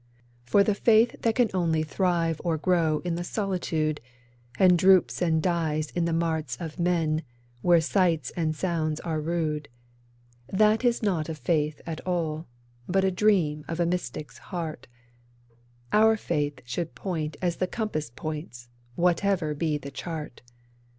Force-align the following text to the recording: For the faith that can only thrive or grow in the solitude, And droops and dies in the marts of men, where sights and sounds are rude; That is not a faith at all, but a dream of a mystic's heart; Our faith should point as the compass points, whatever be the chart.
For 0.45 0.63
the 0.63 0.73
faith 0.73 1.15
that 1.21 1.35
can 1.35 1.51
only 1.53 1.83
thrive 1.83 2.41
or 2.43 2.57
grow 2.57 3.03
in 3.05 3.13
the 3.13 3.23
solitude, 3.23 4.01
And 4.57 4.75
droops 4.75 5.21
and 5.21 5.43
dies 5.43 5.91
in 5.91 6.05
the 6.05 6.11
marts 6.11 6.55
of 6.59 6.79
men, 6.79 7.21
where 7.61 7.79
sights 7.79 8.31
and 8.35 8.55
sounds 8.55 8.99
are 9.01 9.21
rude; 9.21 9.69
That 10.51 10.83
is 10.83 11.03
not 11.03 11.29
a 11.29 11.35
faith 11.35 11.81
at 11.85 12.01
all, 12.01 12.47
but 12.87 13.03
a 13.05 13.11
dream 13.11 13.63
of 13.67 13.79
a 13.79 13.85
mystic's 13.85 14.39
heart; 14.39 14.87
Our 15.93 16.17
faith 16.17 16.61
should 16.65 16.95
point 16.95 17.37
as 17.39 17.57
the 17.57 17.67
compass 17.67 18.09
points, 18.09 18.69
whatever 18.95 19.53
be 19.53 19.77
the 19.77 19.91
chart. 19.91 20.41